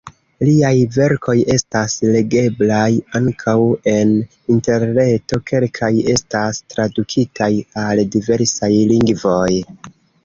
Liaj 0.47 0.77
verkoj 0.93 1.35
estas 1.55 1.97
legeblaj 2.15 2.87
ankaŭ 3.19 3.55
en 3.93 4.13
interreto, 4.55 5.39
kelkaj 5.53 5.93
estas 6.15 6.61
tradukitaj 6.75 7.51
al 7.87 8.03
diversaj 8.17 8.73
lingvoj. 8.95 9.49